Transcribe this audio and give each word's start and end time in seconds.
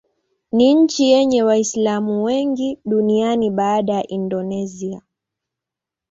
Ni 0.51 0.73
nchi 0.73 1.09
yenye 1.11 1.43
Waislamu 1.43 2.23
wengi 2.23 2.79
duniani 2.85 3.49
baada 3.51 3.93
ya 3.93 4.07
Indonesia. 4.07 5.01